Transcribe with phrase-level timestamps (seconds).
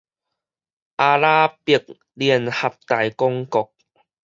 [0.95, 1.79] 阿拉伯
[2.15, 3.71] 聯合大公國